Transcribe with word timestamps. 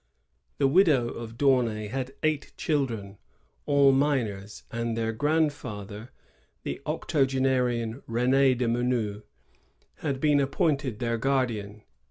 The 0.57 0.67
widow 0.67 1.09
of 1.09 1.37
D'Aunay 1.37 1.89
had 1.89 2.15
eight 2.23 2.53
children, 2.57 3.19
all 3.67 3.91
minors; 3.91 4.63
and 4.71 4.97
their 4.97 5.11
grandfather, 5.11 6.09
the 6.63 6.81
octogenarian 6.87 8.01
Ren^ 8.09 8.57
de 8.57 8.67
Menou, 8.67 9.21
had 9.97 10.19
been 10.19 10.39
appointed 10.39 10.97
their 10.97 11.19
guardian. 11.19 11.83